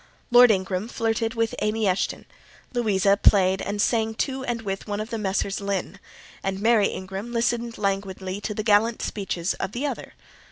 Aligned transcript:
Lord 0.31 0.49
Ingram 0.49 0.87
flirted 0.87 1.35
with 1.35 1.53
Amy 1.61 1.85
Eshton; 1.85 2.25
Louisa 2.73 3.17
played 3.21 3.61
and 3.61 3.79
sang 3.79 4.15
to 4.15 4.43
and 4.43 4.63
with 4.63 4.87
one 4.87 4.99
of 4.99 5.11
the 5.11 5.19
Messrs. 5.19 5.61
Lynn; 5.61 5.99
and 6.41 6.59
Mary 6.59 6.87
Ingram 6.87 7.31
listened 7.31 7.77
languidly 7.77 8.41
to 8.41 8.55
the 8.55 8.63
gallant 8.63 9.03
speeches 9.03 9.53
of 9.53 9.73
the 9.73 9.85
other. 9.85 10.13